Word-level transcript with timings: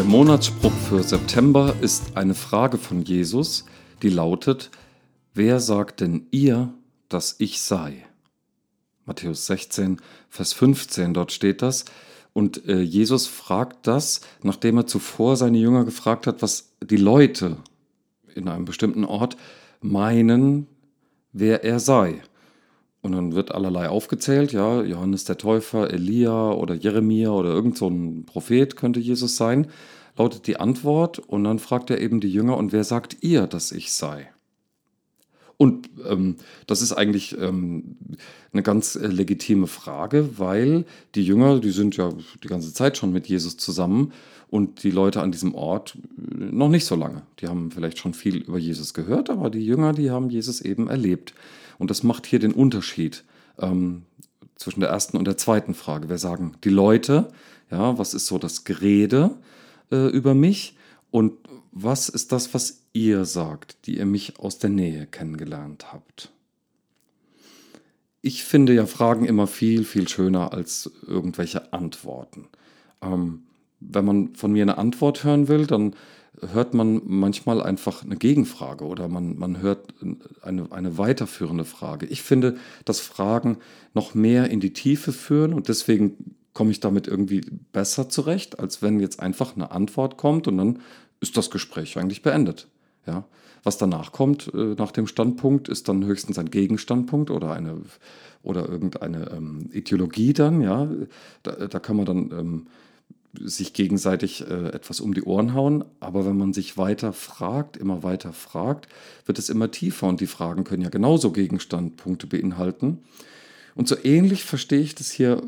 Monatsspruch 0.00 0.72
für 0.88 1.02
September 1.02 1.74
ist 1.82 2.16
eine 2.16 2.34
Frage 2.34 2.78
von 2.78 3.02
Jesus, 3.02 3.66
die 4.02 4.08
lautet, 4.08 4.70
wer 5.34 5.60
sagt 5.60 6.00
denn 6.00 6.26
ihr, 6.30 6.72
dass 7.10 7.36
ich 7.38 7.60
sei? 7.60 8.06
Matthäus 9.04 9.46
16, 9.46 9.98
Vers 10.30 10.54
15, 10.54 11.12
dort 11.12 11.30
steht 11.30 11.60
das. 11.60 11.84
Und 12.32 12.66
äh, 12.66 12.80
Jesus 12.80 13.26
fragt 13.26 13.86
das, 13.86 14.22
nachdem 14.42 14.78
er 14.78 14.86
zuvor 14.86 15.36
seine 15.36 15.58
Jünger 15.58 15.84
gefragt 15.84 16.26
hat, 16.26 16.40
was 16.40 16.72
die 16.82 16.96
Leute 16.96 17.58
in 18.34 18.48
einem 18.48 18.64
bestimmten 18.64 19.04
Ort 19.04 19.36
meinen, 19.82 20.66
wer 21.32 21.64
er 21.64 21.80
sei. 21.80 22.22
Und 23.02 23.12
dann 23.12 23.34
wird 23.34 23.52
allerlei 23.52 23.88
aufgezählt, 23.88 24.52
ja, 24.52 24.82
Johannes 24.82 25.24
der 25.24 25.36
Täufer, 25.36 25.90
Elia 25.92 26.52
oder 26.52 26.74
Jeremia 26.74 27.30
oder 27.30 27.50
irgend 27.50 27.76
so 27.76 27.88
ein 27.88 28.24
Prophet 28.26 28.76
könnte 28.76 29.00
Jesus 29.00 29.36
sein, 29.36 29.66
lautet 30.16 30.46
die 30.46 30.58
Antwort. 30.58 31.18
Und 31.18 31.42
dann 31.44 31.58
fragt 31.58 31.90
er 31.90 32.00
eben 32.00 32.20
die 32.20 32.32
Jünger, 32.32 32.56
und 32.56 32.72
wer 32.72 32.84
sagt 32.84 33.18
ihr, 33.22 33.48
dass 33.48 33.72
ich 33.72 33.92
sei? 33.92 34.28
Und 35.62 35.90
ähm, 36.10 36.38
das 36.66 36.82
ist 36.82 36.92
eigentlich 36.92 37.38
ähm, 37.38 37.94
eine 38.52 38.64
ganz 38.64 38.96
äh, 38.96 39.06
legitime 39.06 39.68
Frage, 39.68 40.36
weil 40.36 40.84
die 41.14 41.22
Jünger, 41.22 41.60
die 41.60 41.70
sind 41.70 41.96
ja 41.96 42.12
die 42.42 42.48
ganze 42.48 42.74
Zeit 42.74 42.96
schon 42.96 43.12
mit 43.12 43.28
Jesus 43.28 43.58
zusammen 43.58 44.12
und 44.50 44.82
die 44.82 44.90
Leute 44.90 45.22
an 45.22 45.30
diesem 45.30 45.54
Ort 45.54 45.96
äh, 46.18 46.46
noch 46.46 46.68
nicht 46.68 46.84
so 46.84 46.96
lange. 46.96 47.22
Die 47.38 47.46
haben 47.46 47.70
vielleicht 47.70 47.98
schon 47.98 48.12
viel 48.12 48.38
über 48.38 48.58
Jesus 48.58 48.92
gehört, 48.92 49.30
aber 49.30 49.50
die 49.50 49.64
Jünger, 49.64 49.92
die 49.92 50.10
haben 50.10 50.30
Jesus 50.30 50.62
eben 50.62 50.88
erlebt. 50.88 51.32
Und 51.78 51.92
das 51.92 52.02
macht 52.02 52.26
hier 52.26 52.40
den 52.40 52.54
Unterschied 52.54 53.22
ähm, 53.60 54.02
zwischen 54.56 54.80
der 54.80 54.88
ersten 54.88 55.16
und 55.16 55.26
der 55.26 55.36
zweiten 55.36 55.74
Frage. 55.74 56.08
Wir 56.08 56.18
sagen 56.18 56.54
die 56.64 56.70
Leute, 56.70 57.28
ja, 57.70 57.96
was 57.98 58.14
ist 58.14 58.26
so 58.26 58.38
das 58.38 58.64
Gerede 58.64 59.30
äh, 59.92 60.08
über 60.08 60.34
mich 60.34 60.74
und 61.12 61.34
was 61.72 62.08
ist 62.08 62.32
das, 62.32 62.54
was 62.54 62.84
ihr 62.94 63.26
sagt, 63.26 63.86
die 63.86 63.98
ihr 63.98 64.06
mich 64.06 64.38
aus 64.38 64.58
der 64.58 64.70
Nähe 64.70 65.06
kennengelernt 65.06 65.92
habt? 65.92 66.32
Ich 68.22 68.44
finde 68.44 68.72
ja 68.72 68.86
Fragen 68.86 69.26
immer 69.26 69.46
viel, 69.46 69.84
viel 69.84 70.08
schöner 70.08 70.52
als 70.52 70.90
irgendwelche 71.06 71.72
Antworten. 71.72 72.48
Ähm, 73.02 73.42
wenn 73.78 74.04
man 74.04 74.34
von 74.34 74.52
mir 74.52 74.62
eine 74.62 74.78
Antwort 74.78 75.22
hören 75.22 75.48
will, 75.48 75.66
dann 75.66 75.94
hört 76.40 76.72
man 76.72 77.02
manchmal 77.04 77.62
einfach 77.62 78.04
eine 78.04 78.16
Gegenfrage 78.16 78.84
oder 78.84 79.08
man, 79.08 79.36
man 79.38 79.60
hört 79.60 79.94
eine, 80.40 80.72
eine 80.72 80.96
weiterführende 80.96 81.66
Frage. 81.66 82.06
Ich 82.06 82.22
finde, 82.22 82.56
dass 82.86 83.00
Fragen 83.00 83.58
noch 83.92 84.14
mehr 84.14 84.50
in 84.50 84.60
die 84.60 84.72
Tiefe 84.72 85.12
führen 85.12 85.52
und 85.52 85.68
deswegen 85.68 86.36
komme 86.52 86.70
ich 86.70 86.80
damit 86.80 87.06
irgendwie 87.06 87.40
besser 87.72 88.08
zurecht, 88.08 88.58
als 88.58 88.82
wenn 88.82 89.00
jetzt 89.00 89.20
einfach 89.20 89.56
eine 89.56 89.70
Antwort 89.70 90.16
kommt 90.16 90.48
und 90.48 90.58
dann 90.58 90.78
ist 91.22 91.36
das 91.36 91.50
Gespräch 91.50 91.96
eigentlich 91.96 92.20
beendet. 92.20 92.68
Ja? 93.06 93.24
Was 93.62 93.78
danach 93.78 94.12
kommt, 94.12 94.52
äh, 94.52 94.74
nach 94.76 94.92
dem 94.92 95.06
Standpunkt, 95.06 95.68
ist 95.68 95.88
dann 95.88 96.04
höchstens 96.04 96.38
ein 96.38 96.50
Gegenstandpunkt 96.50 97.30
oder 97.30 97.52
eine 97.52 97.80
oder 98.42 98.68
irgendeine 98.68 99.30
ähm, 99.30 99.70
Ideologie 99.72 100.32
dann, 100.32 100.60
ja. 100.60 100.88
Da, 101.44 101.52
da 101.68 101.78
kann 101.78 101.96
man 101.96 102.06
dann 102.06 102.30
ähm, 102.32 102.66
sich 103.40 103.72
gegenseitig 103.72 104.44
äh, 104.48 104.70
etwas 104.70 105.00
um 105.00 105.14
die 105.14 105.22
Ohren 105.22 105.54
hauen. 105.54 105.84
Aber 106.00 106.26
wenn 106.26 106.36
man 106.36 106.52
sich 106.52 106.76
weiter 106.76 107.12
fragt, 107.12 107.76
immer 107.76 108.02
weiter 108.02 108.32
fragt, 108.32 108.88
wird 109.26 109.38
es 109.38 109.48
immer 109.48 109.70
tiefer 109.70 110.08
und 110.08 110.20
die 110.20 110.26
Fragen 110.26 110.64
können 110.64 110.82
ja 110.82 110.90
genauso 110.90 111.30
Gegenstandpunkte 111.30 112.26
beinhalten. 112.26 112.98
Und 113.74 113.86
so 113.86 113.96
ähnlich 114.02 114.44
verstehe 114.44 114.80
ich 114.80 114.96
das 114.96 115.12
hier 115.12 115.40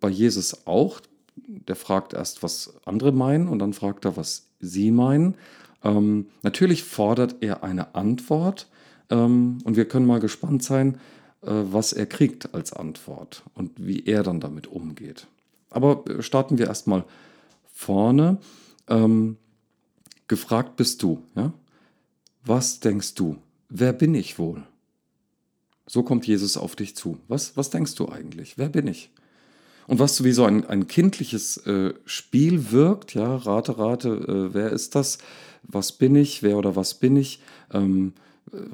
bei 0.00 0.08
Jesus 0.08 0.66
auch. 0.66 1.00
Der 1.36 1.74
fragt 1.74 2.12
erst, 2.12 2.42
was 2.42 2.74
andere 2.84 3.12
meinen 3.12 3.48
und 3.48 3.58
dann 3.58 3.72
fragt 3.72 4.04
er, 4.04 4.16
was 4.16 4.51
sie 4.62 4.90
meinen. 4.90 5.34
Ähm, 5.84 6.28
natürlich 6.42 6.84
fordert 6.84 7.36
er 7.40 7.62
eine 7.62 7.94
Antwort 7.94 8.68
ähm, 9.10 9.58
und 9.64 9.76
wir 9.76 9.86
können 9.86 10.06
mal 10.06 10.20
gespannt 10.20 10.62
sein, 10.62 10.94
äh, 11.42 11.50
was 11.50 11.92
er 11.92 12.06
kriegt 12.06 12.54
als 12.54 12.72
Antwort 12.72 13.42
und 13.54 13.72
wie 13.76 14.06
er 14.06 14.22
dann 14.22 14.40
damit 14.40 14.66
umgeht. 14.66 15.26
Aber 15.70 16.04
äh, 16.08 16.22
starten 16.22 16.56
wir 16.56 16.68
erstmal 16.68 17.04
vorne. 17.74 18.38
Ähm, 18.88 19.36
gefragt 20.28 20.76
bist 20.76 21.02
du, 21.02 21.22
ja? 21.34 21.52
Was 22.44 22.80
denkst 22.80 23.14
du? 23.14 23.36
Wer 23.68 23.92
bin 23.92 24.14
ich 24.14 24.38
wohl? 24.38 24.64
So 25.86 26.02
kommt 26.02 26.26
Jesus 26.26 26.56
auf 26.56 26.74
dich 26.74 26.96
zu. 26.96 27.18
Was, 27.28 27.56
was 27.56 27.70
denkst 27.70 27.94
du 27.94 28.08
eigentlich? 28.08 28.58
Wer 28.58 28.68
bin 28.68 28.86
ich? 28.86 29.10
Und 29.86 29.98
was 29.98 30.22
wie 30.24 30.32
so 30.32 30.44
ein, 30.44 30.66
ein 30.66 30.86
kindliches 30.86 31.58
äh, 31.66 31.94
Spiel 32.04 32.70
wirkt, 32.70 33.14
ja, 33.14 33.36
rate, 33.36 33.78
rate, 33.78 34.08
äh, 34.08 34.54
wer 34.54 34.70
ist 34.70 34.94
das? 34.94 35.18
Was 35.62 35.92
bin 35.92 36.16
ich? 36.16 36.42
Wer 36.42 36.56
oder 36.56 36.76
was 36.76 36.94
bin 36.94 37.16
ich? 37.16 37.40
Ähm, 37.72 38.12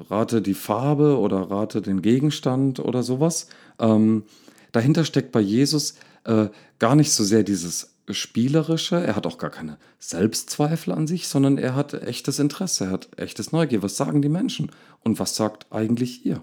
rate 0.09 0.41
die 0.41 0.53
Farbe 0.53 1.17
oder 1.17 1.49
rate 1.49 1.81
den 1.81 2.01
Gegenstand 2.01 2.79
oder 2.79 3.03
sowas. 3.03 3.47
Ähm, 3.79 4.23
dahinter 4.71 5.05
steckt 5.05 5.31
bei 5.31 5.41
Jesus 5.41 5.95
äh, 6.25 6.47
gar 6.79 6.95
nicht 6.95 7.11
so 7.11 7.23
sehr 7.23 7.43
dieses 7.43 7.93
Spielerische, 8.09 8.95
er 8.95 9.15
hat 9.15 9.27
auch 9.27 9.37
gar 9.37 9.51
keine 9.51 9.77
Selbstzweifel 9.99 10.93
an 10.93 11.05
sich, 11.05 11.27
sondern 11.27 11.57
er 11.57 11.75
hat 11.75 11.93
echtes 11.93 12.39
Interesse, 12.39 12.85
er 12.85 12.91
hat 12.91 13.09
echtes 13.17 13.51
Neugier. 13.51 13.83
Was 13.83 13.97
sagen 13.97 14.21
die 14.21 14.29
Menschen? 14.29 14.71
Und 15.03 15.19
was 15.19 15.35
sagt 15.35 15.67
eigentlich 15.71 16.25
ihr? 16.25 16.41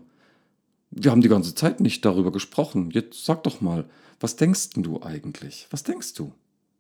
Wir 0.99 1.11
haben 1.11 1.21
die 1.21 1.29
ganze 1.29 1.55
Zeit 1.55 1.81
nicht 1.81 2.05
darüber 2.07 2.33
gesprochen. 2.33 2.91
Jetzt 2.91 3.27
sag 3.27 3.43
doch 3.43 3.61
mal, 3.61 3.85
was 4.19 4.37
denkst 4.37 4.71
du 4.77 5.03
eigentlich? 5.03 5.67
Was 5.71 5.83
denkst 5.83 6.15
du? 6.15 6.33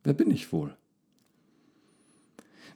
Wer 0.04 0.14
bin 0.14 0.30
ich 0.30 0.52
wohl? 0.52 0.74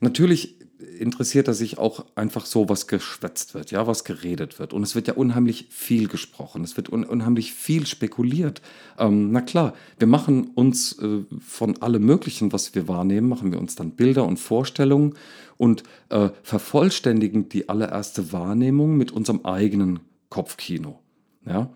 Natürlich 0.00 0.60
interessiert 0.98 1.48
er 1.48 1.54
sich 1.54 1.78
auch 1.78 2.04
einfach 2.14 2.44
so, 2.44 2.68
was 2.68 2.86
geschwätzt 2.86 3.54
wird, 3.54 3.70
ja, 3.70 3.86
was 3.86 4.04
geredet 4.04 4.58
wird. 4.58 4.74
Und 4.74 4.82
es 4.82 4.94
wird 4.94 5.08
ja 5.08 5.14
unheimlich 5.14 5.68
viel 5.70 6.08
gesprochen, 6.08 6.62
es 6.62 6.76
wird 6.76 6.90
un 6.90 7.04
unheimlich 7.04 7.52
viel 7.52 7.86
spekuliert. 7.86 8.60
Ähm, 8.98 9.30
na 9.30 9.40
klar, 9.40 9.74
wir 9.98 10.08
machen 10.08 10.50
uns 10.54 10.98
äh, 10.98 11.24
von 11.38 11.80
allem 11.80 12.04
Möglichen, 12.04 12.52
was 12.52 12.74
wir 12.74 12.86
wahrnehmen, 12.88 13.28
machen 13.28 13.52
wir 13.52 13.60
uns 13.60 13.76
dann 13.76 13.92
Bilder 13.92 14.26
und 14.26 14.38
Vorstellungen 14.38 15.14
und 15.56 15.84
äh, 16.10 16.30
vervollständigen 16.42 17.48
die 17.48 17.68
allererste 17.68 18.32
Wahrnehmung 18.32 18.96
mit 18.96 19.10
unserem 19.10 19.44
eigenen 19.44 20.00
Kopfkino. 20.28 21.00
Ja? 21.44 21.70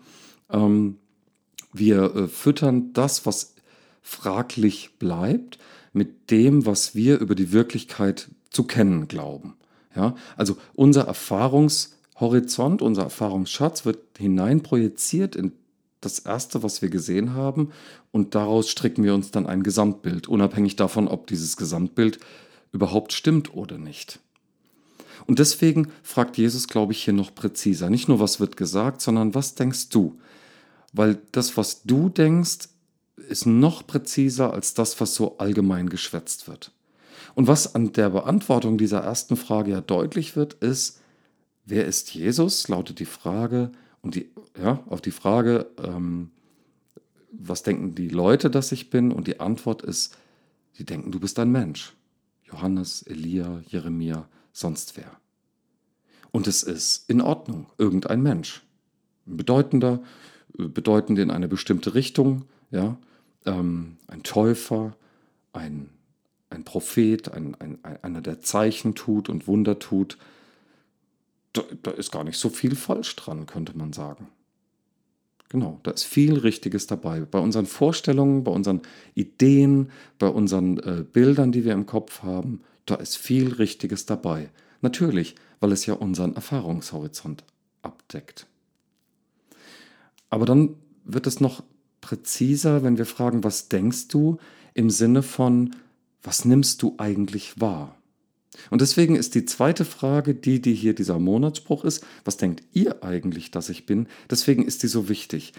Ähm, 0.49 0.97
wir 1.73 2.15
äh, 2.15 2.27
füttern 2.27 2.93
das, 2.93 3.25
was 3.25 3.55
fraglich 4.01 4.97
bleibt, 4.99 5.57
mit 5.93 6.29
dem, 6.29 6.65
was 6.65 6.95
wir 6.95 7.19
über 7.19 7.35
die 7.35 7.51
Wirklichkeit 7.51 8.29
zu 8.49 8.63
kennen 8.63 9.07
glauben. 9.07 9.55
Ja, 9.95 10.15
also 10.35 10.57
unser 10.73 11.03
Erfahrungshorizont, 11.07 12.81
unser 12.81 13.03
Erfahrungsschatz 13.03 13.85
wird 13.85 13.99
hineinprojiziert 14.17 15.35
in 15.35 15.53
das 16.01 16.19
Erste, 16.19 16.63
was 16.63 16.81
wir 16.81 16.89
gesehen 16.89 17.33
haben, 17.33 17.71
und 18.11 18.35
daraus 18.35 18.69
stricken 18.69 19.03
wir 19.03 19.13
uns 19.13 19.31
dann 19.31 19.47
ein 19.47 19.63
Gesamtbild, 19.63 20.27
unabhängig 20.27 20.75
davon, 20.75 21.07
ob 21.07 21.27
dieses 21.27 21.57
Gesamtbild 21.57 22.19
überhaupt 22.71 23.13
stimmt 23.13 23.53
oder 23.53 23.77
nicht. 23.77 24.19
Und 25.27 25.39
deswegen 25.39 25.91
fragt 26.03 26.37
Jesus, 26.37 26.67
glaube 26.67 26.93
ich, 26.93 27.03
hier 27.03 27.13
noch 27.13 27.33
präziser. 27.33 27.89
Nicht 27.89 28.07
nur, 28.07 28.19
was 28.19 28.39
wird 28.39 28.57
gesagt, 28.57 29.01
sondern 29.01 29.33
was 29.33 29.55
denkst 29.55 29.89
du? 29.89 30.19
Weil 30.93 31.19
das, 31.31 31.57
was 31.57 31.83
du 31.83 32.09
denkst, 32.09 32.69
ist 33.29 33.45
noch 33.45 33.87
präziser 33.87 34.53
als 34.53 34.73
das, 34.73 34.99
was 35.01 35.15
so 35.15 35.37
allgemein 35.37 35.89
geschwätzt 35.89 36.47
wird. 36.47 36.71
Und 37.33 37.47
was 37.47 37.75
an 37.75 37.91
der 37.93 38.09
Beantwortung 38.09 38.77
dieser 38.77 38.99
ersten 38.99 39.35
Frage 39.35 39.71
ja 39.71 39.81
deutlich 39.81 40.35
wird, 40.35 40.53
ist, 40.55 40.99
wer 41.65 41.85
ist 41.85 42.13
Jesus? 42.13 42.67
lautet 42.67 42.99
die 42.99 43.05
Frage. 43.05 43.71
Und 44.01 44.15
die, 44.15 44.29
ja, 44.61 44.83
auf 44.87 45.01
die 45.01 45.11
Frage, 45.11 45.67
ähm, 45.83 46.29
was 47.31 47.63
denken 47.63 47.95
die 47.95 48.09
Leute, 48.09 48.49
dass 48.49 48.71
ich 48.71 48.89
bin? 48.89 49.11
Und 49.11 49.27
die 49.27 49.39
Antwort 49.39 49.81
ist, 49.81 50.15
die 50.77 50.85
denken, 50.85 51.11
du 51.11 51.19
bist 51.19 51.39
ein 51.39 51.51
Mensch. 51.51 51.93
Johannes, 52.43 53.01
Elia, 53.03 53.61
Jeremia, 53.67 54.27
sonst 54.55 54.97
wer. 54.97 55.11
Und 56.31 56.47
es 56.47 56.63
ist 56.63 57.09
in 57.09 57.21
Ordnung, 57.21 57.67
irgendein 57.77 58.21
Mensch. 58.21 58.63
Ein 59.27 59.37
bedeutender, 59.37 60.03
bedeutend 60.53 61.19
in 61.19 61.31
eine 61.31 61.47
bestimmte 61.47 61.93
Richtung, 61.93 62.45
ja, 62.71 62.97
ähm, 63.45 63.97
ein 64.07 64.23
Täufer, 64.23 64.95
ein 65.53 65.89
ein 66.49 66.63
Prophet, 66.63 67.31
ein, 67.31 67.55
ein, 67.55 67.79
einer, 68.01 68.21
der 68.21 68.41
Zeichen 68.41 68.95
tut 68.95 69.29
und 69.29 69.47
Wunder 69.47 69.77
tut, 69.77 70.17
da, 71.53 71.63
da 71.83 71.91
ist 71.91 72.11
gar 72.11 72.23
nicht 72.23 72.37
so 72.37 72.49
viel 72.49 72.75
falsch 72.75 73.15
dran, 73.15 73.45
könnte 73.45 73.77
man 73.77 73.93
sagen. 73.93 74.27
Genau, 75.49 75.79
da 75.83 75.91
ist 75.91 76.03
viel 76.03 76.39
Richtiges 76.39 76.87
dabei. 76.87 77.21
Bei 77.21 77.39
unseren 77.39 77.67
Vorstellungen, 77.67 78.43
bei 78.43 78.51
unseren 78.51 78.81
Ideen, 79.13 79.91
bei 80.17 80.27
unseren 80.27 80.79
äh, 80.79 81.03
Bildern, 81.03 81.51
die 81.51 81.63
wir 81.63 81.73
im 81.73 81.85
Kopf 81.85 82.23
haben, 82.23 82.61
da 82.85 82.95
ist 82.95 83.17
viel 83.17 83.53
Richtiges 83.53 84.05
dabei. 84.05 84.49
Natürlich, 84.81 85.35
weil 85.59 85.71
es 85.71 85.85
ja 85.85 85.95
unseren 85.95 86.35
Erfahrungshorizont 86.35 87.43
abdeckt. 87.81 88.47
Aber 90.29 90.45
dann 90.45 90.75
wird 91.03 91.27
es 91.27 91.39
noch 91.39 91.63
präziser, 92.01 92.83
wenn 92.83 92.97
wir 92.97 93.05
fragen, 93.05 93.43
was 93.43 93.69
denkst 93.69 94.09
du 94.09 94.37
im 94.73 94.89
Sinne 94.89 95.23
von, 95.23 95.75
was 96.21 96.45
nimmst 96.45 96.81
du 96.81 96.95
eigentlich 96.97 97.59
wahr? 97.59 97.95
Und 98.69 98.81
deswegen 98.81 99.15
ist 99.15 99.35
die 99.35 99.45
zweite 99.45 99.85
Frage, 99.85 100.33
die, 100.33 100.61
die 100.61 100.73
hier 100.73 100.93
dieser 100.95 101.19
Monatsspruch 101.19 101.83
ist, 101.83 102.05
was 102.23 102.37
denkt 102.37 102.63
ihr 102.73 103.03
eigentlich, 103.03 103.51
dass 103.51 103.69
ich 103.69 103.85
bin? 103.85 104.07
Deswegen 104.29 104.63
ist 104.63 104.83
die 104.83 104.87
so 104.87 105.09
wichtig, 105.09 105.53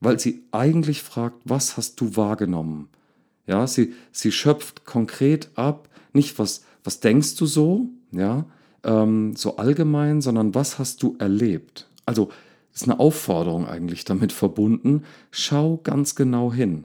weil 0.00 0.18
sie 0.18 0.42
eigentlich 0.50 1.02
fragt, 1.02 1.40
was 1.44 1.76
hast 1.76 2.00
du 2.00 2.16
wahrgenommen? 2.16 2.88
Ja, 3.46 3.66
sie, 3.66 3.94
sie 4.12 4.32
schöpft 4.32 4.84
konkret 4.84 5.50
ab, 5.56 5.88
nicht 6.14 6.38
was, 6.38 6.64
was 6.84 7.00
denkst 7.00 7.36
du 7.36 7.46
so, 7.46 7.88
ja, 8.10 8.44
ähm, 8.84 9.34
so 9.36 9.56
allgemein, 9.56 10.20
sondern 10.20 10.54
was 10.54 10.78
hast 10.78 11.02
du 11.02 11.16
erlebt? 11.18 11.88
Also 12.06 12.30
ist 12.74 12.84
eine 12.84 13.00
Aufforderung 13.00 13.66
eigentlich 13.66 14.04
damit 14.04 14.32
verbunden. 14.32 15.04
Schau 15.30 15.78
ganz 15.82 16.14
genau 16.14 16.52
hin. 16.52 16.84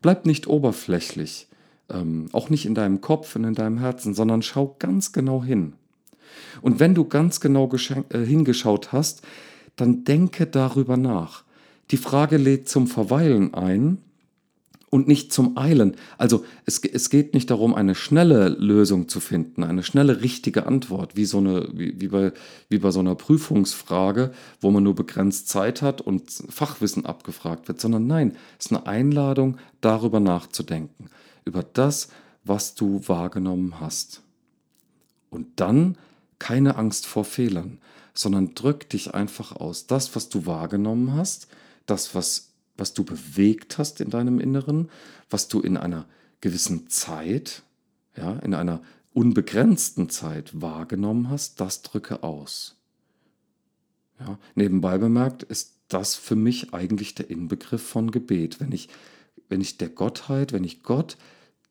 Bleib 0.00 0.26
nicht 0.26 0.46
oberflächlich, 0.46 1.48
ähm, 1.90 2.28
auch 2.32 2.50
nicht 2.50 2.66
in 2.66 2.74
deinem 2.74 3.00
Kopf 3.00 3.34
und 3.36 3.44
in 3.44 3.54
deinem 3.54 3.78
Herzen, 3.78 4.14
sondern 4.14 4.42
schau 4.42 4.76
ganz 4.78 5.12
genau 5.12 5.42
hin. 5.42 5.74
Und 6.62 6.80
wenn 6.80 6.94
du 6.94 7.04
ganz 7.04 7.40
genau 7.40 7.70
äh, 7.72 8.24
hingeschaut 8.24 8.92
hast, 8.92 9.22
dann 9.76 10.04
denke 10.04 10.46
darüber 10.46 10.96
nach. 10.96 11.44
Die 11.90 11.96
Frage 11.96 12.36
lädt 12.36 12.68
zum 12.68 12.86
Verweilen 12.86 13.54
ein 13.54 13.98
und 14.94 15.08
nicht 15.08 15.32
zum 15.32 15.58
Eilen. 15.58 15.96
Also 16.18 16.44
es, 16.66 16.78
es 16.78 17.10
geht 17.10 17.34
nicht 17.34 17.50
darum, 17.50 17.74
eine 17.74 17.96
schnelle 17.96 18.50
Lösung 18.50 19.08
zu 19.08 19.18
finden, 19.18 19.64
eine 19.64 19.82
schnelle 19.82 20.22
richtige 20.22 20.66
Antwort, 20.66 21.16
wie, 21.16 21.24
so 21.24 21.38
eine, 21.38 21.68
wie, 21.72 22.00
wie, 22.00 22.06
bei, 22.06 22.32
wie 22.68 22.78
bei 22.78 22.92
so 22.92 23.00
einer 23.00 23.16
Prüfungsfrage, 23.16 24.32
wo 24.60 24.70
man 24.70 24.84
nur 24.84 24.94
begrenzt 24.94 25.48
Zeit 25.48 25.82
hat 25.82 26.00
und 26.00 26.30
Fachwissen 26.30 27.06
abgefragt 27.06 27.66
wird, 27.66 27.80
sondern 27.80 28.06
nein, 28.06 28.36
es 28.56 28.66
ist 28.66 28.72
eine 28.72 28.86
Einladung, 28.86 29.56
darüber 29.80 30.20
nachzudenken, 30.20 31.06
über 31.44 31.64
das, 31.64 32.10
was 32.44 32.76
du 32.76 33.00
wahrgenommen 33.08 33.80
hast. 33.80 34.22
Und 35.28 35.48
dann 35.56 35.98
keine 36.38 36.76
Angst 36.76 37.06
vor 37.06 37.24
Fehlern, 37.24 37.78
sondern 38.14 38.54
drück 38.54 38.88
dich 38.90 39.12
einfach 39.12 39.56
aus. 39.56 39.88
Das, 39.88 40.14
was 40.14 40.28
du 40.28 40.46
wahrgenommen 40.46 41.14
hast, 41.14 41.48
das, 41.84 42.14
was 42.14 42.53
was 42.76 42.94
du 42.94 43.04
bewegt 43.04 43.78
hast 43.78 44.00
in 44.00 44.10
deinem 44.10 44.40
Inneren, 44.40 44.90
was 45.30 45.48
du 45.48 45.60
in 45.60 45.76
einer 45.76 46.06
gewissen 46.40 46.88
Zeit, 46.88 47.62
ja, 48.16 48.34
in 48.40 48.54
einer 48.54 48.82
unbegrenzten 49.12 50.10
Zeit 50.10 50.60
wahrgenommen 50.60 51.30
hast, 51.30 51.60
das 51.60 51.82
drücke 51.82 52.22
aus. 52.22 52.76
Ja, 54.18 54.38
nebenbei 54.54 54.98
bemerkt 54.98 55.42
ist 55.42 55.74
das 55.88 56.14
für 56.14 56.36
mich 56.36 56.74
eigentlich 56.74 57.14
der 57.14 57.30
Inbegriff 57.30 57.82
von 57.82 58.10
Gebet. 58.10 58.60
Wenn 58.60 58.72
ich, 58.72 58.88
wenn 59.48 59.60
ich 59.60 59.78
der 59.78 59.88
Gottheit, 59.88 60.52
wenn 60.52 60.64
ich 60.64 60.82
Gott 60.82 61.16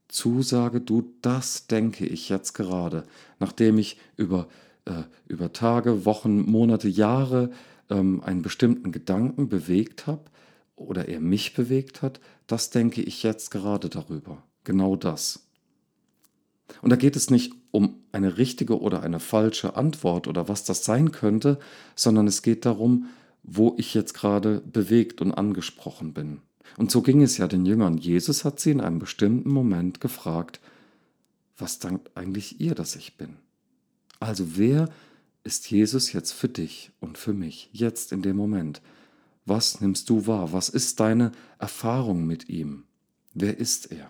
zusage, 0.08 0.80
du, 0.80 1.14
das 1.22 1.68
denke 1.68 2.06
ich 2.06 2.30
jetzt 2.30 2.54
gerade, 2.54 3.06
nachdem 3.40 3.78
ich 3.78 3.98
über, 4.16 4.48
äh, 4.86 5.04
über 5.28 5.52
Tage, 5.52 6.06
Wochen, 6.06 6.50
Monate, 6.50 6.88
Jahre 6.88 7.52
ähm, 7.90 8.22
einen 8.24 8.42
bestimmten 8.42 8.92
Gedanken 8.92 9.50
bewegt 9.50 10.08
habe, 10.08 10.22
oder 10.76 11.08
er 11.08 11.20
mich 11.20 11.54
bewegt 11.54 12.02
hat, 12.02 12.20
das 12.48 12.70
denke 12.70 13.02
ich 13.02 13.24
jetzt 13.24 13.52
gerade 13.52 13.90
darüber. 13.90 14.44
Genau 14.64 14.96
das. 14.96 15.48
Und 16.82 16.90
da 16.90 16.96
geht 16.96 17.16
es 17.16 17.30
nicht 17.30 17.54
um 17.72 18.04
eine 18.12 18.38
richtige 18.38 18.80
oder 18.80 19.04
eine 19.04 19.20
falsche 19.20 19.76
Antwort 19.76 20.28
oder 20.28 20.48
was 20.48 20.64
das 20.64 20.86
sein 20.86 21.12
könnte, 21.12 21.60
sondern 21.96 22.28
es 22.28 22.42
geht 22.42 22.66
darum, 22.66 23.08
wo 23.44 23.76
ich 23.78 23.94
jetzt 23.94 24.14
gerade 24.14 24.62
bewegt 24.62 25.22
und 25.22 25.32
angesprochen 25.32 26.14
bin. 26.14 26.42
Und 26.78 26.92
so 26.92 27.02
ging 27.02 27.22
es 27.22 27.38
ja 27.38 27.48
den 27.48 27.66
Jüngern. 27.66 27.98
Jesus 27.98 28.46
hat 28.46 28.60
sie 28.60 28.72
in 28.72 28.82
einem 28.82 29.00
bestimmten 29.00 29.50
Moment 29.50 30.02
gefragt, 30.02 30.60
was 31.58 31.80
dankt 31.80 32.16
eigentlich 32.16 32.60
ihr, 32.62 32.74
dass 32.74 32.96
ich 32.96 33.18
bin? 33.18 33.38
Also 34.20 34.58
wer 34.58 34.90
ist 35.44 35.70
Jesus 35.70 36.14
jetzt 36.14 36.32
für 36.32 36.48
dich 36.48 36.92
und 37.00 37.18
für 37.18 37.34
mich, 37.34 37.70
jetzt 37.74 38.12
in 38.12 38.22
dem 38.22 38.38
Moment? 38.38 38.82
Was 39.46 39.82
nimmst 39.82 40.10
du 40.10 40.26
wahr? 40.28 40.54
Was 40.54 40.70
ist 40.70 41.00
deine 41.00 41.32
Erfahrung 41.60 42.26
mit 42.26 42.50
ihm? 42.50 42.84
Wer 43.34 43.58
ist 43.58 43.92
er? 43.92 44.10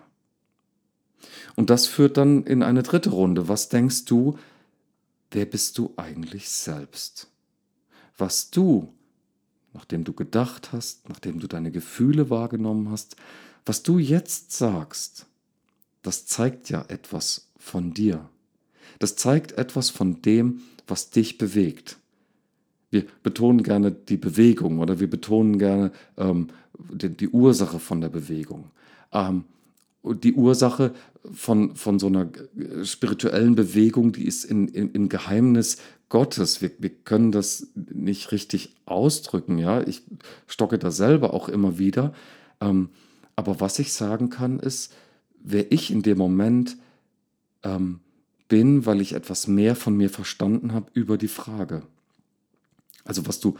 Und 1.56 1.70
das 1.70 1.86
führt 1.86 2.16
dann 2.16 2.44
in 2.44 2.62
eine 2.62 2.82
dritte 2.82 3.10
Runde. 3.10 3.48
Was 3.48 3.68
denkst 3.68 4.04
du, 4.04 4.38
wer 5.30 5.46
bist 5.46 5.78
du 5.78 5.92
eigentlich 5.96 6.48
selbst? 6.48 7.28
Was 8.16 8.50
du, 8.50 8.92
nachdem 9.72 10.04
du 10.04 10.12
gedacht 10.12 10.72
hast, 10.72 11.08
nachdem 11.08 11.40
du 11.40 11.48
deine 11.48 11.70
Gefühle 11.70 12.30
wahrgenommen 12.30 12.90
hast, 12.90 13.16
was 13.66 13.82
du 13.82 13.98
jetzt 13.98 14.52
sagst, 14.52 15.26
das 16.02 16.26
zeigt 16.26 16.68
ja 16.68 16.84
etwas 16.88 17.48
von 17.56 17.94
dir. 17.94 18.28
Das 18.98 19.16
zeigt 19.16 19.52
etwas 19.52 19.90
von 19.90 20.20
dem, 20.22 20.62
was 20.86 21.10
dich 21.10 21.38
bewegt. 21.38 21.96
Wir 22.94 23.04
betonen 23.24 23.64
gerne 23.64 23.90
die 23.90 24.16
Bewegung 24.16 24.78
oder 24.78 25.00
wir 25.00 25.10
betonen 25.10 25.58
gerne 25.58 25.90
ähm, 26.16 26.46
die, 26.92 27.08
die, 27.08 27.28
Ursache 27.28 27.80
von 27.80 28.00
der 28.00 28.08
Bewegung. 28.08 28.70
Ähm, 29.12 29.44
die 30.04 30.34
Ursache 30.34 30.94
von, 31.32 31.74
von 31.74 31.98
so 31.98 32.06
einer 32.06 32.28
spirituellen 32.84 33.56
Bewegung, 33.56 34.12
die 34.12 34.26
ist 34.26 34.44
in, 34.44 34.68
in, 34.68 34.92
im 34.92 35.08
Geheimnis 35.08 35.78
Gottes. 36.08 36.62
Wir, 36.62 36.70
wir 36.78 36.90
können 36.90 37.32
das 37.32 37.66
nicht 37.74 38.30
richtig 38.30 38.76
ausdrücken. 38.86 39.58
Ja? 39.58 39.80
Ich 39.80 40.02
stocke 40.46 40.78
da 40.78 40.92
selber 40.92 41.34
auch 41.34 41.48
immer 41.48 41.78
wieder. 41.78 42.14
Ähm, 42.60 42.90
aber 43.34 43.58
was 43.60 43.80
ich 43.80 43.92
sagen 43.92 44.30
kann, 44.30 44.60
ist, 44.60 44.92
wer 45.42 45.72
ich 45.72 45.90
in 45.90 46.02
dem 46.02 46.18
Moment 46.18 46.76
ähm, 47.64 47.98
bin, 48.46 48.86
weil 48.86 49.00
ich 49.00 49.14
etwas 49.14 49.48
mehr 49.48 49.74
von 49.74 49.96
mir 49.96 50.10
verstanden 50.10 50.72
habe 50.72 50.86
über 50.94 51.18
die 51.18 51.26
Frage. 51.26 51.82
Also 53.04 53.26
was 53.26 53.40
du 53.40 53.56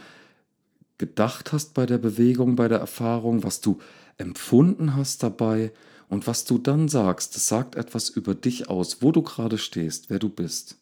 gedacht 0.97 1.51
hast 1.51 1.73
bei 1.73 1.85
der 1.85 1.97
Bewegung, 1.97 2.55
bei 2.55 2.67
der 2.67 2.79
Erfahrung, 2.79 3.43
was 3.43 3.61
du 3.61 3.79
empfunden 4.17 4.95
hast 4.95 5.23
dabei 5.23 5.71
und 6.09 6.27
was 6.27 6.45
du 6.45 6.57
dann 6.57 6.87
sagst, 6.87 7.35
das 7.35 7.47
sagt 7.47 7.75
etwas 7.75 8.09
über 8.09 8.35
dich 8.35 8.69
aus, 8.69 9.01
wo 9.01 9.11
du 9.11 9.21
gerade 9.21 9.57
stehst, 9.57 10.09
wer 10.09 10.19
du 10.19 10.29
bist. 10.29 10.77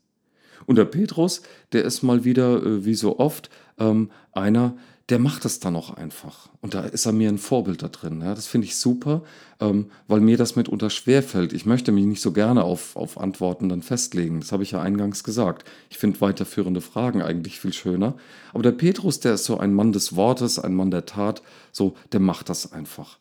Und 0.65 0.77
der 0.77 0.86
Petrus, 0.86 1.41
der 1.72 1.83
ist 1.83 2.03
mal 2.03 2.24
wieder, 2.24 2.63
äh, 2.63 2.86
wie 2.86 2.95
so 2.95 3.19
oft, 3.19 3.50
ähm, 3.77 4.10
einer, 4.31 4.75
der 5.10 5.19
macht 5.19 5.43
das 5.43 5.60
dann 5.60 5.75
auch 5.75 5.91
einfach. 5.91 6.50
Und 6.62 6.74
da 6.74 6.81
ist 6.81 7.05
er 7.05 7.12
mir 7.12 7.27
ein 7.27 7.38
Vorbild 7.38 7.83
da 7.83 7.89
drin. 7.89 8.22
Ja, 8.22 8.33
das 8.33 8.48
finde 8.48 8.67
ich 8.67 8.77
super, 8.77 9.22
ähm, 9.60 9.88
weil 10.07 10.22
mir 10.22 10.38
das 10.38 10.55
mitunter 10.55 10.89
schwerfällt. 10.89 11.51
Ich 11.51 11.65
möchte 11.65 11.91
mich 11.91 12.05
nicht 12.05 12.22
so 12.22 12.31
gerne 12.31 12.63
auf, 12.63 12.95
auf 12.95 13.19
Antworten 13.19 13.67
dann 13.67 13.81
festlegen. 13.81 14.39
Das 14.39 14.53
habe 14.53 14.63
ich 14.63 14.72
ja 14.72 14.81
eingangs 14.81 15.25
gesagt. 15.25 15.67
Ich 15.89 15.98
finde 15.98 16.22
weiterführende 16.22 16.79
Fragen 16.79 17.22
eigentlich 17.22 17.60
viel 17.60 17.74
schöner. 17.74 18.15
Aber 18.53 18.63
der 18.63 18.72
Petrus, 18.72 19.19
der 19.19 19.33
ist 19.33 19.43
so 19.43 19.57
ein 19.57 19.74
Mann 19.74 19.91
des 19.91 20.15
Wortes, 20.15 20.57
ein 20.57 20.74
Mann 20.74 20.89
der 20.89 21.05
Tat, 21.05 21.41
so, 21.74 21.95
der 22.13 22.22
macht 22.22 22.48
das 22.48 22.72
einfach. 22.72 23.19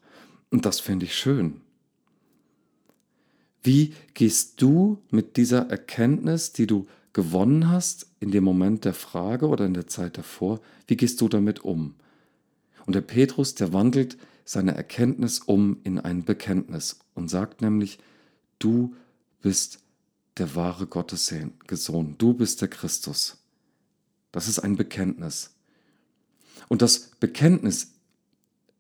Und 0.50 0.64
das 0.66 0.78
finde 0.78 1.06
ich 1.06 1.16
schön. 1.16 1.62
Wie 3.64 3.94
gehst 4.14 4.62
du 4.62 4.98
mit 5.10 5.36
dieser 5.36 5.68
Erkenntnis, 5.68 6.52
die 6.52 6.66
du 6.66 6.86
gewonnen 7.12 7.70
hast 7.70 8.06
in 8.20 8.30
dem 8.30 8.44
Moment 8.44 8.84
der 8.84 8.94
Frage 8.94 9.46
oder 9.46 9.66
in 9.66 9.74
der 9.74 9.86
Zeit 9.86 10.16
davor, 10.18 10.60
wie 10.86 10.96
gehst 10.96 11.20
du 11.20 11.28
damit 11.28 11.60
um? 11.60 11.94
Und 12.86 12.94
der 12.94 13.02
Petrus, 13.02 13.54
der 13.54 13.72
wandelt 13.72 14.16
seine 14.44 14.74
Erkenntnis 14.74 15.38
um 15.38 15.78
in 15.84 15.98
ein 15.98 16.24
Bekenntnis 16.24 17.00
und 17.14 17.28
sagt 17.28 17.62
nämlich, 17.62 17.98
du 18.58 18.94
bist 19.40 19.80
der 20.38 20.54
wahre 20.54 20.86
Gottessohn, 20.86 21.52
du 22.18 22.34
bist 22.34 22.60
der 22.60 22.68
Christus. 22.68 23.38
Das 24.32 24.48
ist 24.48 24.58
ein 24.58 24.76
Bekenntnis. 24.76 25.50
Und 26.68 26.82
das 26.82 27.10
Bekenntnis 27.20 27.92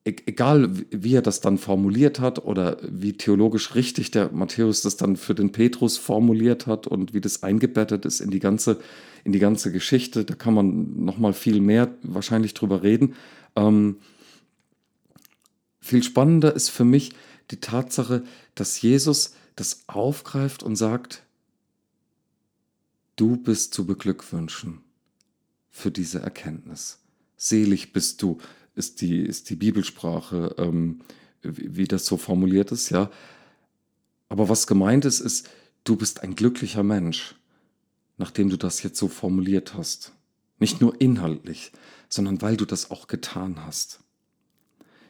egal 0.04 0.70
wie 0.90 1.14
er 1.14 1.22
das 1.22 1.40
dann 1.40 1.58
formuliert 1.58 2.18
hat 2.18 2.44
oder 2.44 2.78
wie 2.82 3.12
theologisch 3.12 3.74
richtig 3.76 4.10
der 4.10 4.32
Matthäus 4.32 4.82
das 4.82 4.96
dann 4.96 5.16
für 5.16 5.34
den 5.34 5.52
Petrus 5.52 5.96
formuliert 5.96 6.66
hat 6.66 6.86
und 6.88 7.14
wie 7.14 7.20
das 7.20 7.42
eingebettet 7.44 8.04
ist 8.04 8.20
in 8.20 8.30
die 8.30 8.40
ganze, 8.40 8.80
in 9.22 9.32
die 9.32 9.38
ganze 9.38 9.70
Geschichte, 9.70 10.24
da 10.24 10.34
kann 10.34 10.54
man 10.54 11.04
nochmal 11.04 11.32
viel 11.32 11.60
mehr 11.60 11.94
wahrscheinlich 12.02 12.54
drüber 12.54 12.82
reden. 12.82 13.14
Ähm, 13.54 13.96
viel 15.80 16.02
spannender 16.02 16.54
ist 16.54 16.70
für 16.70 16.84
mich 16.84 17.12
die 17.52 17.60
Tatsache, 17.60 18.24
dass 18.54 18.82
Jesus 18.82 19.34
das 19.54 19.84
aufgreift 19.86 20.62
und 20.64 20.74
sagt, 20.74 21.22
du 23.16 23.36
bist 23.36 23.72
zu 23.74 23.86
beglückwünschen 23.86 24.80
für 25.70 25.90
diese 25.90 26.20
Erkenntnis. 26.20 26.98
Selig 27.36 27.92
bist 27.92 28.22
du, 28.22 28.38
ist 28.74 29.00
die, 29.00 29.20
ist 29.20 29.50
die 29.50 29.56
Bibelsprache, 29.56 30.54
ähm, 30.58 31.00
wie, 31.42 31.76
wie 31.76 31.88
das 31.88 32.06
so 32.06 32.16
formuliert 32.16 32.72
ist, 32.72 32.90
ja. 32.90 33.10
Aber 34.28 34.48
was 34.48 34.66
gemeint 34.66 35.04
ist, 35.04 35.20
ist, 35.20 35.48
du 35.84 35.96
bist 35.96 36.22
ein 36.22 36.34
glücklicher 36.34 36.82
Mensch, 36.82 37.34
nachdem 38.16 38.48
du 38.48 38.56
das 38.56 38.82
jetzt 38.82 38.98
so 38.98 39.08
formuliert 39.08 39.74
hast. 39.74 40.12
Nicht 40.58 40.80
nur 40.80 41.00
inhaltlich, 41.00 41.72
sondern 42.08 42.40
weil 42.40 42.56
du 42.56 42.64
das 42.64 42.90
auch 42.90 43.08
getan 43.08 43.64
hast. 43.64 44.00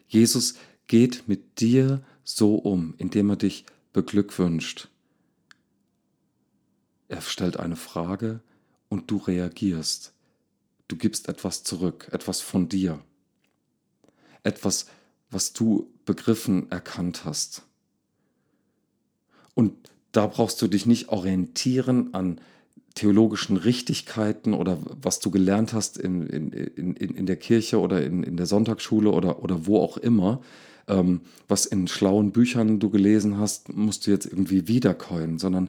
Jesus 0.08 0.54
geht 0.86 1.28
mit 1.28 1.60
dir 1.60 2.02
so 2.24 2.56
um, 2.56 2.94
indem 2.98 3.30
er 3.30 3.36
dich 3.36 3.64
beglückwünscht. 3.92 4.88
Er 7.08 7.20
stellt 7.20 7.58
eine 7.58 7.76
Frage 7.76 8.40
und 8.88 9.10
du 9.10 9.18
reagierst. 9.18 10.14
Du 10.88 10.96
gibst 10.96 11.28
etwas 11.28 11.62
zurück, 11.62 12.08
etwas 12.12 12.40
von 12.40 12.68
dir. 12.68 13.02
Etwas, 14.42 14.86
was 15.30 15.52
du 15.52 15.88
begriffen, 16.04 16.70
erkannt 16.70 17.24
hast. 17.24 17.62
Und 19.54 19.74
da 20.12 20.26
brauchst 20.26 20.60
du 20.60 20.68
dich 20.68 20.86
nicht 20.86 21.08
orientieren 21.08 22.14
an 22.14 22.40
theologischen 22.94 23.56
Richtigkeiten 23.56 24.52
oder 24.52 24.78
was 25.00 25.18
du 25.18 25.30
gelernt 25.30 25.72
hast 25.72 25.96
in, 25.96 26.26
in, 26.26 26.52
in, 26.52 26.94
in 26.94 27.26
der 27.26 27.36
Kirche 27.36 27.80
oder 27.80 28.04
in, 28.04 28.22
in 28.22 28.36
der 28.36 28.46
Sonntagsschule 28.46 29.10
oder, 29.10 29.42
oder 29.42 29.66
wo 29.66 29.78
auch 29.78 29.96
immer, 29.96 30.42
ähm, 30.88 31.22
was 31.48 31.64
in 31.64 31.88
schlauen 31.88 32.32
Büchern 32.32 32.80
du 32.80 32.90
gelesen 32.90 33.38
hast, 33.38 33.74
musst 33.74 34.06
du 34.06 34.10
jetzt 34.10 34.26
irgendwie 34.26 34.68
wiederkäuen, 34.68 35.38
sondern 35.38 35.68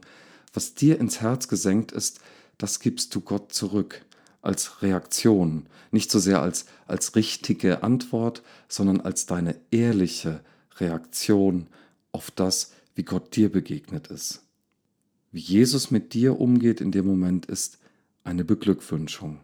was 0.52 0.74
dir 0.74 1.00
ins 1.00 1.20
Herz 1.20 1.48
gesenkt 1.48 1.92
ist, 1.92 2.20
das 2.58 2.80
gibst 2.80 3.14
du 3.14 3.20
Gott 3.20 3.52
zurück 3.52 4.04
als 4.44 4.82
Reaktion, 4.82 5.66
nicht 5.90 6.10
so 6.10 6.18
sehr 6.18 6.42
als, 6.42 6.66
als 6.86 7.16
richtige 7.16 7.82
Antwort, 7.82 8.42
sondern 8.68 9.00
als 9.00 9.26
deine 9.26 9.56
ehrliche 9.70 10.40
Reaktion 10.78 11.66
auf 12.12 12.30
das, 12.30 12.72
wie 12.94 13.02
Gott 13.02 13.34
dir 13.36 13.50
begegnet 13.50 14.08
ist. 14.08 14.42
Wie 15.32 15.40
Jesus 15.40 15.90
mit 15.90 16.14
dir 16.14 16.40
umgeht 16.40 16.80
in 16.80 16.92
dem 16.92 17.06
Moment 17.06 17.46
ist 17.46 17.78
eine 18.22 18.44
Beglückwünschung. 18.44 19.40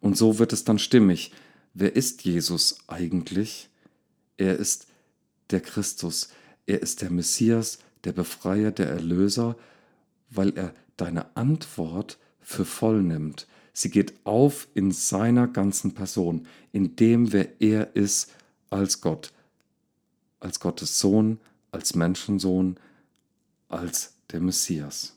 Und 0.00 0.16
so 0.16 0.38
wird 0.38 0.52
es 0.52 0.64
dann 0.64 0.78
stimmig. 0.78 1.32
Wer 1.74 1.94
ist 1.94 2.24
Jesus 2.24 2.78
eigentlich? 2.86 3.68
Er 4.36 4.56
ist 4.56 4.86
der 5.50 5.60
Christus, 5.60 6.30
er 6.66 6.82
ist 6.82 7.02
der 7.02 7.10
Messias, 7.10 7.78
der 8.04 8.12
Befreier, 8.12 8.70
der 8.70 8.88
Erlöser, 8.88 9.56
weil 10.30 10.56
er 10.56 10.74
deine 10.96 11.36
Antwort 11.36 12.18
für 12.46 12.64
voll 12.64 13.02
nimmt. 13.02 13.48
Sie 13.72 13.90
geht 13.90 14.14
auf 14.22 14.68
in 14.72 14.92
seiner 14.92 15.48
ganzen 15.48 15.94
Person, 15.94 16.46
in 16.70 16.94
dem, 16.94 17.32
wer 17.32 17.60
er 17.60 17.96
ist 17.96 18.32
als 18.70 19.00
Gott, 19.00 19.32
als 20.38 20.60
Gottes 20.60 21.00
Sohn, 21.00 21.40
als 21.72 21.96
Menschensohn, 21.96 22.76
als 23.68 24.14
der 24.30 24.40
Messias. 24.40 25.16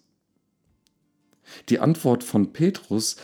Die 1.69 1.77
Antwort 1.77 2.23
von 2.23 2.51
Petrus 2.51 3.17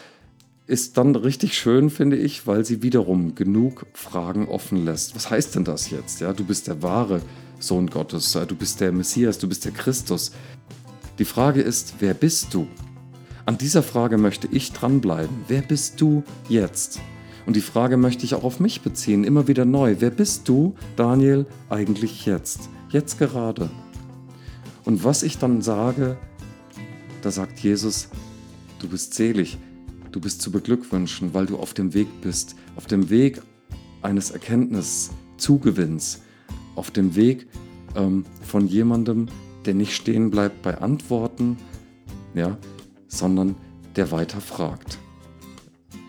ist 0.68 0.98
dann 0.98 1.16
richtig 1.16 1.58
schön, 1.58 1.90
finde 1.90 2.18
ich, 2.18 2.46
weil 2.46 2.64
sie 2.64 2.84
wiederum 2.84 3.34
genug 3.34 3.88
Fragen 3.94 4.48
offen 4.48 4.86
lässt. 4.86 5.16
Was 5.16 5.32
heißt 5.32 5.56
denn 5.56 5.66
das 5.66 5.90
jetzt? 5.90 6.22
Ja, 6.22 6.32
du 6.32 6.46
bist 6.46 6.68
der 6.68 6.84
wahre 6.84 7.24
Sohn 7.60 7.90
Gottes, 7.90 8.34
du 8.34 8.56
bist 8.56 8.82
der 8.82 8.92
Messias, 8.92 9.40
du 9.40 9.50
bist 9.50 9.66
der 9.66 9.72
Christus. 9.72 10.32
Die 11.18 11.26
Frage 11.26 11.62
ist, 11.64 11.96
wer 12.00 12.14
bist 12.14 12.54
du? 12.54 12.68
An 13.48 13.60
dieser 13.60 13.84
Frage 13.84 14.18
möchte 14.18 14.48
ich 14.52 14.72
dranbleiben. 14.72 15.44
Wer 15.48 15.62
bist 15.62 16.02
du 16.02 16.24
jetzt? 16.50 17.00
Und 17.46 17.56
die 17.56 17.62
Frage 17.62 17.96
möchte 17.96 18.26
ich 18.26 18.34
auch 18.34 18.44
auf 18.44 18.60
mich 18.60 18.82
beziehen, 18.82 19.24
immer 19.24 19.48
wieder 19.48 19.66
neu. 19.66 19.98
Wer 20.00 20.10
bist 20.10 20.50
du, 20.50 20.74
Daniel, 20.96 21.46
eigentlich 21.70 22.26
jetzt? 22.26 22.70
Jetzt 22.90 23.20
gerade. 23.20 23.70
Und 24.84 25.04
was 25.04 25.22
ich 25.22 25.38
dann 25.38 25.62
sage, 25.62 26.18
da 27.22 27.30
sagt 27.30 27.60
Jesus, 27.60 28.10
du 28.80 28.88
bist 28.88 29.14
selig, 29.14 29.60
du 30.12 30.20
bist 30.20 30.42
zu 30.42 30.52
beglückwünschen, 30.52 31.36
weil 31.36 31.46
du 31.46 31.58
auf 31.58 31.76
dem 31.76 31.94
Weg 31.94 32.08
bist, 32.22 32.56
auf 32.76 32.88
dem 32.88 33.12
Weg 33.12 33.44
eines 34.02 34.32
Erkenntniszugewinns, 34.32 36.24
auf 36.76 36.90
dem 36.90 37.16
Weg 37.16 37.46
ähm, 37.96 38.26
von 38.42 38.66
jemandem, 38.66 39.28
der 39.68 39.76
nicht 39.76 39.96
stehen 39.96 40.32
bleibt 40.32 40.64
bei 40.64 40.80
Antworten, 40.80 41.58
ja, 42.34 42.58
sondern 43.16 43.56
der 43.96 44.12
weiter 44.12 44.42
fragt. 44.42 45.00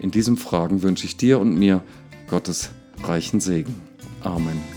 In 0.00 0.10
diesem 0.10 0.36
Fragen 0.36 0.82
wünsche 0.82 1.06
ich 1.06 1.16
dir 1.16 1.38
und 1.38 1.58
mir 1.58 1.82
Gottes 2.28 2.70
reichen 3.02 3.40
Segen. 3.40 3.74
Amen. 4.20 4.75